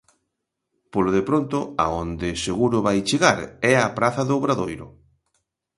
[0.93, 3.39] Polo de pronto a onde seguro vai chegar
[3.71, 4.87] é á praza do Obradoiro.